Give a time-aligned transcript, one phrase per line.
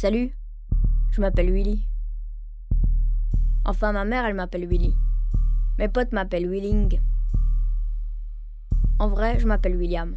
[0.00, 0.32] Salut,
[1.10, 1.82] je m'appelle Willy.
[3.64, 4.94] Enfin, ma mère, elle m'appelle Willy.
[5.76, 7.00] Mes potes m'appellent Willing.
[9.00, 10.16] En vrai, je m'appelle William.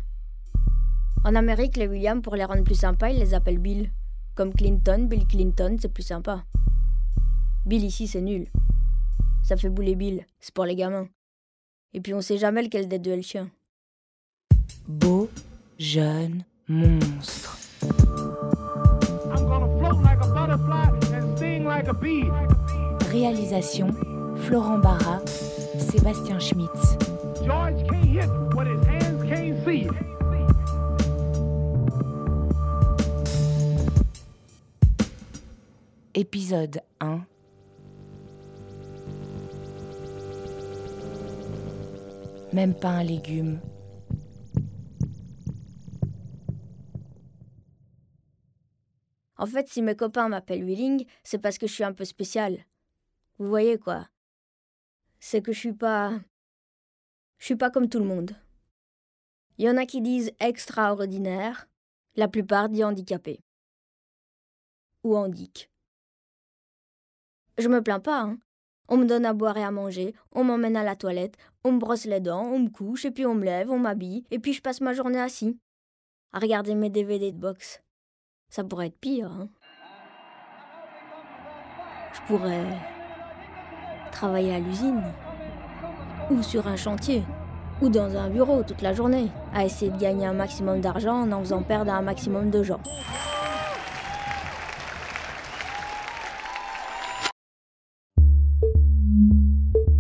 [1.26, 3.92] En Amérique, les William, pour les rendre plus sympas, ils les appellent Bill.
[4.36, 6.46] Comme Clinton, Bill Clinton, c'est plus sympa.
[7.66, 8.50] Bill ici, c'est nul.
[9.42, 11.08] Ça fait bouler Bill, c'est pour les gamins.
[11.94, 13.50] Et puis on sait jamais lequel des deux est le chien.
[14.88, 15.28] Beau,
[15.80, 17.61] jeune, monstre.
[23.12, 23.90] Réalisation
[24.36, 25.20] Florent Barra,
[25.80, 26.98] Sébastien Schmitz.
[36.14, 37.22] Épisode 1
[42.54, 43.60] Même pas un légume.
[49.42, 52.64] En fait, si mes copains m'appellent Willing, c'est parce que je suis un peu spécial.
[53.40, 54.08] Vous voyez quoi
[55.20, 56.12] C'est que je suis pas.
[57.40, 58.36] Je suis pas comme tout le monde.
[59.58, 61.68] Il y en a qui disent extraordinaire,
[62.16, 63.44] la plupart disent handicapé.
[65.04, 65.72] Ou handic.
[67.58, 68.38] Je me plains pas, hein.
[68.90, 71.80] On me donne à boire et à manger, on m'emmène à la toilette, on me
[71.80, 74.54] brosse les dents, on me couche, et puis on me lève, on m'habille, et puis
[74.54, 75.58] je passe ma journée assis,
[76.32, 77.82] à regarder mes DVD de boxe.
[78.52, 79.32] Ça pourrait être pire.
[79.32, 79.48] Hein.
[82.14, 82.66] Je pourrais
[84.12, 85.02] travailler à l'usine,
[86.30, 87.24] ou sur un chantier,
[87.82, 91.32] ou dans un bureau toute la journée, à essayer de gagner un maximum d'argent en
[91.32, 92.82] en faisant perdre un maximum de gens.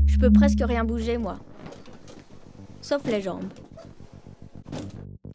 [0.08, 1.38] Je peux presque rien bouger, moi.
[2.82, 3.48] Sauf les jambes.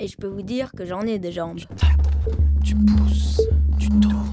[0.01, 1.61] Et je peux vous dire que j'en ai des jambes.
[2.67, 3.41] Tu pousses,
[3.79, 4.29] tu tournes,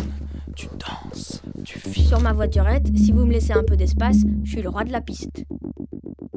[0.55, 2.07] tu danses, tu vis.
[2.07, 4.91] Sur ma voiturette, si vous me laissez un peu d'espace, je suis le roi de
[4.91, 5.45] la piste.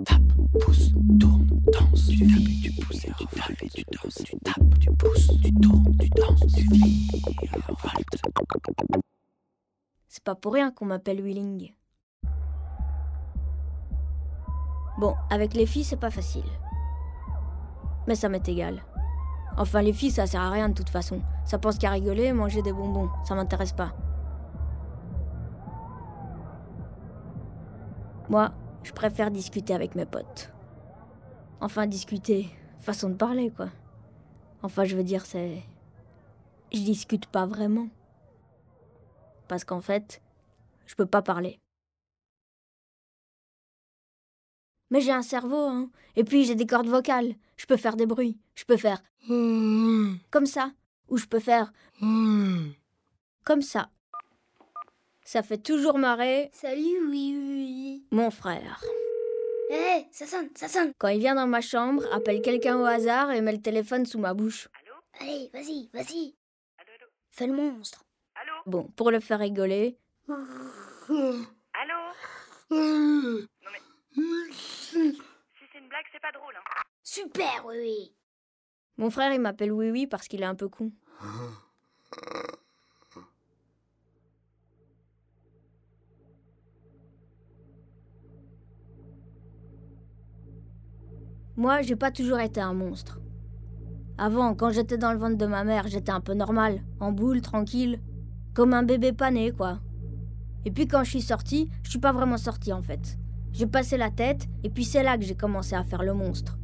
[0.04, 0.20] Tape,
[0.60, 2.60] pousse, tourne, danse, tu vis.
[2.60, 6.68] Tu pousses, tu tapes, tu danses, tu tapes, tu pousses, tu tournes, tu danses, tu
[6.70, 7.08] vis.
[10.06, 11.72] C'est pas pour rien qu'on m'appelle Willing.
[14.98, 16.44] Bon, avec les filles, c'est pas facile.
[18.06, 18.82] Mais ça m'est égal.
[19.58, 21.22] Enfin, les filles, ça sert à rien de toute façon.
[21.44, 23.08] Ça pense qu'à rigoler et manger des bonbons.
[23.24, 23.92] Ça m'intéresse pas.
[28.28, 28.52] Moi,
[28.82, 30.52] je préfère discuter avec mes potes.
[31.60, 32.50] Enfin, discuter.
[32.78, 33.68] Façon de parler, quoi.
[34.62, 35.62] Enfin, je veux dire, c'est.
[36.72, 37.88] Je discute pas vraiment.
[39.48, 40.20] Parce qu'en fait,
[40.86, 41.58] je peux pas parler.
[44.90, 45.90] Mais j'ai un cerveau, hein.
[46.14, 47.34] Et puis j'ai des cordes vocales.
[47.56, 48.38] Je peux faire des bruits.
[48.54, 50.72] Je peux faire comme ça.
[51.08, 53.90] Ou je peux faire comme ça.
[55.24, 58.06] Ça fait toujours marrer Salut, oui, oui, oui.
[58.12, 58.80] mon frère.
[59.70, 60.92] Hé, ça sonne, ça sonne.
[60.98, 64.20] Quand il vient dans ma chambre, appelle quelqu'un au hasard et met le téléphone sous
[64.20, 64.68] ma bouche.
[65.18, 66.36] Allez, vas-y, vas-y.
[67.32, 68.04] Fais le monstre.
[68.66, 69.98] Bon, pour le faire rigoler,
[70.28, 70.36] Allô
[72.70, 73.82] Non mais.
[74.52, 75.14] Si
[75.72, 76.82] c'est une blague, c'est pas drôle, hein.
[77.66, 78.12] Oui.
[78.96, 80.90] mon frère il m'appelle Oui Oui parce qu'il est un peu con.
[91.58, 93.18] Moi, j'ai pas toujours été un monstre.
[94.18, 97.40] Avant, quand j'étais dans le ventre de ma mère, j'étais un peu normal, en boule,
[97.40, 98.00] tranquille,
[98.52, 99.80] comme un bébé pané, quoi.
[100.66, 103.18] Et puis quand je suis sortie, je suis pas vraiment sortie en fait.
[103.52, 106.58] J'ai passé la tête, et puis c'est là que j'ai commencé à faire le monstre.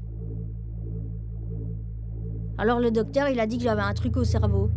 [2.62, 4.70] Alors le docteur, il a dit que j'avais un truc au cerveau.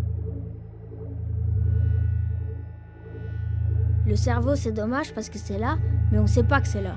[4.07, 5.77] Le cerveau, c'est dommage parce que c'est là,
[6.11, 6.95] mais on sait pas que c'est là.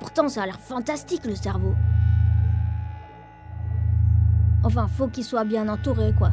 [0.00, 1.76] Pourtant, ça a l'air fantastique le cerveau.
[4.64, 6.32] Enfin, faut qu'il soit bien entouré, quoi.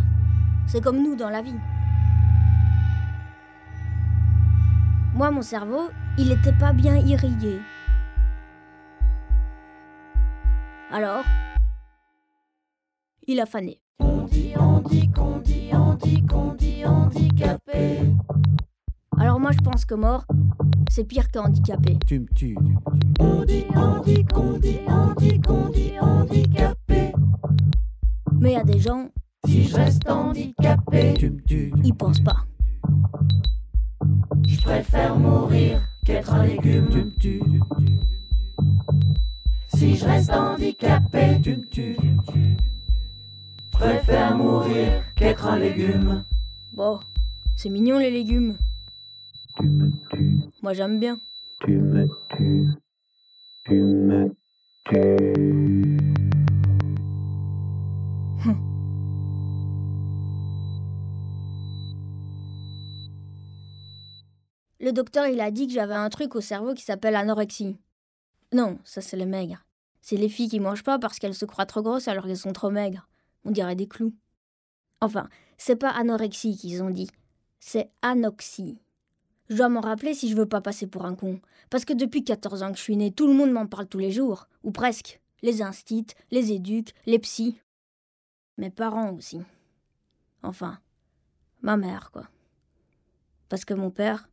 [0.65, 1.59] C'est comme nous dans la vie.
[5.13, 7.59] Moi, mon cerveau, il était pas bien irrigué.
[10.91, 11.23] Alors,
[13.27, 13.79] il a fané.
[13.99, 17.99] On dit, on dit, qu'on dit, on dit, qu'on dit handicapé.
[19.17, 20.25] Alors moi, je pense que mort,
[20.89, 21.97] c'est pire que handicapé.
[22.05, 22.57] Tu me tues.
[23.19, 27.13] On dit, on dit, qu'on dit, on dit, qu'on dit handicapé.
[28.39, 29.09] Mais il y a des gens,
[29.47, 31.71] Si je reste handicapé, Tu me tues.
[31.83, 32.45] ils pensent pas.
[34.47, 36.85] je préfère mourir qu'être un Tu légume.
[36.85, 37.41] me tues.
[39.73, 41.97] Si je reste handicapé, Tu me tues.
[43.75, 46.25] Je préfère mourir qu'être un légume.
[46.73, 46.99] Bon,
[47.55, 48.57] C'est mignon les légumes.
[49.57, 51.19] Tu me tues, Moi j'aime bien.
[51.65, 52.67] tu me tues,
[53.65, 54.35] tu me
[54.85, 55.97] tues.
[64.79, 67.77] Le docteur, il a dit que j'avais un truc au cerveau qui s'appelle anorexie.
[68.53, 69.65] Non, ça c'est les maigres.
[70.01, 72.53] C'est les filles qui mangent pas parce qu'elles se croient trop grosses alors qu'elles sont
[72.53, 73.07] trop maigres.
[73.45, 74.13] On dirait des clous.
[75.01, 77.09] Enfin, c'est pas anorexie qu'ils ont dit.
[77.59, 78.79] C'est anoxie.
[79.49, 81.39] Je dois m'en rappeler si je veux pas passer pour un con.
[81.69, 83.99] Parce que depuis 14 ans que je suis née, tout le monde m'en parle tous
[83.99, 84.47] les jours.
[84.63, 85.21] Ou presque.
[85.41, 87.59] Les instits, les éduques, les psys.
[88.57, 89.41] Mes parents aussi.
[90.41, 90.79] Enfin,
[91.61, 92.27] ma mère, quoi.
[93.49, 94.29] Parce que mon père,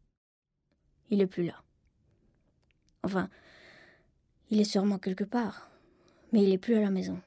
[1.10, 1.62] il est plus là.
[3.02, 3.28] Enfin,
[4.48, 5.70] il est sûrement quelque part,
[6.32, 7.20] mais il est plus à la maison.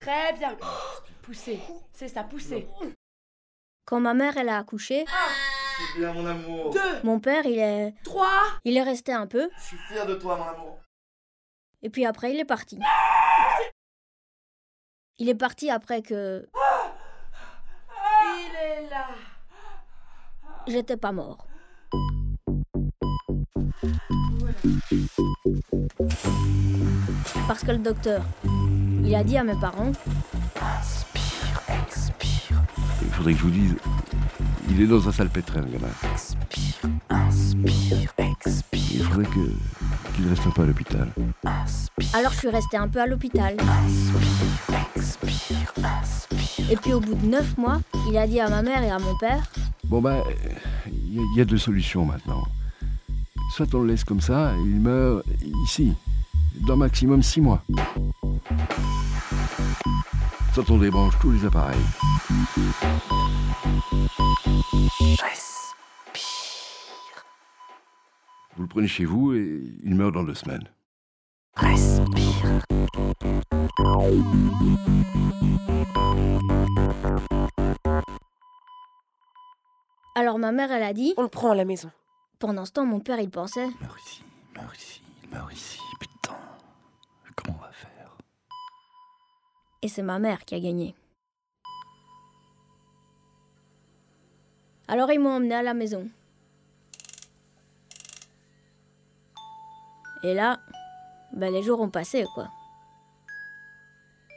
[0.00, 0.56] Très bien.
[1.22, 1.60] Poussez.
[1.92, 2.66] C'est ça, poussez.
[3.84, 6.70] Quand ma mère elle a accouché, C'est bien mon amour.
[6.72, 8.40] Deux, mon père il est trois.
[8.64, 10.78] il est resté un peu Je suis fier de toi mon amour.
[11.82, 12.78] et puis après il est parti.
[15.18, 16.48] Il est parti après que
[18.24, 19.08] Il est là.
[20.66, 21.46] j'étais pas mort.
[27.46, 28.22] Parce que le docteur,
[29.04, 29.92] il a dit à mes parents.
[33.12, 33.74] Il faudrait que je vous dise,
[34.70, 35.88] il est dans un salpêtrin, le gamin.
[36.04, 38.80] Inspire, inspire, expire.
[38.94, 41.08] Il faudrait que qu'il reste un peu à l'hôpital.
[41.44, 43.56] Inspire, alors je suis restée un peu à l'hôpital.
[44.96, 46.70] expire, inspire.
[46.70, 48.98] Et puis au bout de neuf mois, il a dit à ma mère et à
[48.98, 49.42] mon père,
[49.84, 50.22] Bon ben,
[50.86, 52.42] il y, a- il y a deux solutions maintenant.
[53.56, 55.22] Soit on le laisse comme ça, et il meurt
[55.66, 55.92] ici,
[56.66, 57.62] dans maximum six mois.
[60.54, 61.78] Soit on débranche tous les appareils.
[68.56, 70.68] Vous le prenez chez vous et il meurt dans deux semaines.
[80.14, 81.90] alors ma mère elle a dit, On le prend à la maison.
[82.38, 84.22] pendant ce temps mon père il pensait, Il meurt ici,
[84.54, 85.80] il meurt ici, il meurt ici.
[86.00, 86.36] Putain,
[87.36, 88.16] comment on va faire
[89.82, 90.94] et c'est ma mère qui a gagné.
[94.88, 96.08] Alors ils m'ont emmené à la maison.
[100.22, 100.60] Et là,
[101.32, 102.48] ben les jours ont passé, quoi.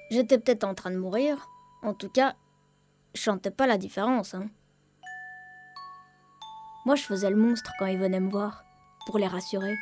[0.09, 1.47] J'étais peut-être en train de mourir.
[1.83, 2.35] En tout cas,
[3.13, 4.33] je sentais pas la différence.
[4.33, 4.47] Hein.
[6.85, 8.63] Moi, je faisais le monstre quand ils venaient me voir,
[9.05, 9.75] pour les rassurer,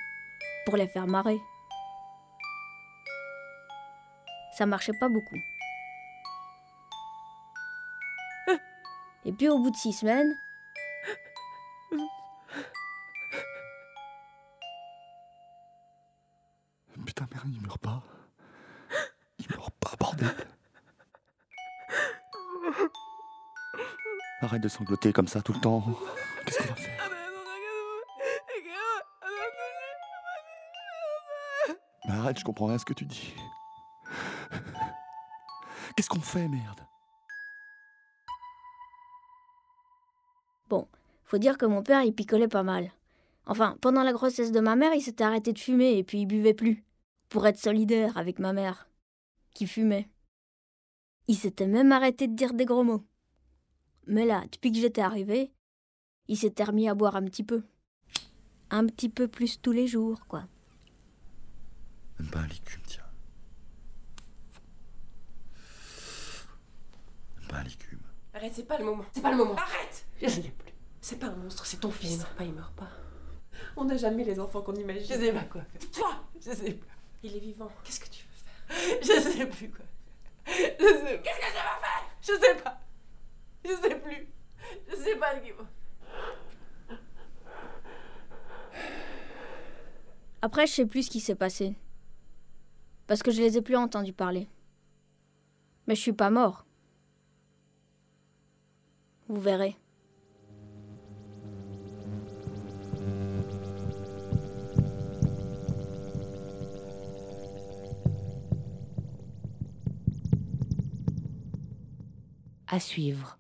[0.66, 1.40] pour les faire marrer.
[4.58, 5.38] Ça marchait pas beaucoup.
[9.26, 10.34] Et puis au bout de six semaines,
[17.06, 18.02] Putain, merde, il meurt pas.
[19.38, 20.36] Il meurt pas, bordel.
[24.42, 25.84] Arrête de sangloter comme ça tout le temps.
[26.46, 27.10] Qu'est-ce qu'on va faire?
[32.06, 33.34] Mais arrête, je comprends rien à ce que tu dis.
[35.96, 36.82] Qu'est-ce qu'on fait, merde?
[41.26, 42.92] Faut dire que mon père il picolait pas mal.
[43.46, 46.26] Enfin, pendant la grossesse de ma mère, il s'était arrêté de fumer et puis il
[46.26, 46.84] buvait plus.
[47.30, 48.88] Pour être solidaire avec ma mère,
[49.54, 50.10] qui fumait.
[51.28, 53.04] Il s'était même arrêté de dire des gros mots.
[54.08, 55.52] Mais là, depuis que j'étais arrivée,
[56.28, 57.64] il s'était remis à boire un petit peu.
[58.70, 60.46] Un petit peu plus tous les jours, quoi.
[62.20, 63.04] Même pas un licume, tiens.
[67.40, 68.00] Même pas un licume.
[68.34, 69.06] Arrête, c'est pas le moment.
[69.12, 69.56] C'est pas le moment.
[69.56, 70.06] Arrête.
[71.04, 72.14] C'est pas un monstre, c'est ton fils.
[72.14, 72.88] Il meurt pas, il meurt pas.
[73.76, 75.04] On n'a jamais les enfants qu'on imagine.
[75.04, 75.92] Je sais pas quoi faire.
[75.92, 76.88] Toi Je sais plus.
[77.22, 77.70] Il est vivant.
[77.84, 79.00] Qu'est-ce que tu veux faire?
[79.02, 79.84] Je sais plus quoi
[80.46, 80.76] faire.
[80.80, 82.10] Je sais Qu'est-ce que tu vas faire?
[82.22, 82.80] Je sais pas.
[83.66, 84.28] Je sais plus.
[84.88, 85.68] Je sais pas ce qu'il faut.
[90.42, 91.76] Après, je sais plus ce qui s'est passé.
[93.08, 94.48] Parce que je les ai plus entendus parler.
[95.86, 96.66] Mais je suis pas mort.
[99.28, 99.76] Vous verrez.
[112.74, 113.38] À suivre.